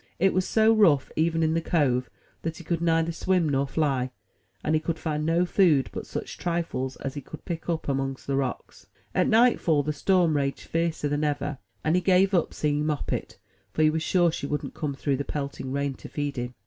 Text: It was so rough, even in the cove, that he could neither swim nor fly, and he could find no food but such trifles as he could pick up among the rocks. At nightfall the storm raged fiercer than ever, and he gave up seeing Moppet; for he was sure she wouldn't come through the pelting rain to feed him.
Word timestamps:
It 0.17 0.33
was 0.33 0.47
so 0.47 0.73
rough, 0.73 1.11
even 1.15 1.43
in 1.43 1.53
the 1.53 1.61
cove, 1.61 2.09
that 2.41 2.57
he 2.57 2.63
could 2.63 2.81
neither 2.81 3.11
swim 3.11 3.47
nor 3.47 3.67
fly, 3.67 4.09
and 4.63 4.73
he 4.73 4.81
could 4.81 4.97
find 4.97 5.27
no 5.27 5.45
food 5.45 5.91
but 5.93 6.07
such 6.07 6.39
trifles 6.39 6.95
as 6.95 7.13
he 7.13 7.21
could 7.21 7.45
pick 7.45 7.69
up 7.69 7.87
among 7.87 8.17
the 8.25 8.35
rocks. 8.35 8.87
At 9.13 9.27
nightfall 9.27 9.83
the 9.83 9.93
storm 9.93 10.35
raged 10.35 10.61
fiercer 10.61 11.07
than 11.07 11.23
ever, 11.23 11.59
and 11.83 11.95
he 11.95 12.01
gave 12.01 12.33
up 12.33 12.51
seeing 12.51 12.83
Moppet; 12.83 13.37
for 13.73 13.83
he 13.83 13.91
was 13.91 14.01
sure 14.01 14.31
she 14.31 14.47
wouldn't 14.47 14.73
come 14.73 14.95
through 14.95 15.17
the 15.17 15.23
pelting 15.23 15.71
rain 15.71 15.93
to 15.93 16.09
feed 16.09 16.35
him. 16.35 16.55